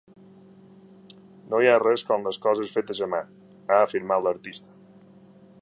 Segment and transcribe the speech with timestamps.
[1.51, 3.23] “No hi ha res com les coses fetes a mà”,
[3.69, 4.79] ha afirmat l’artista.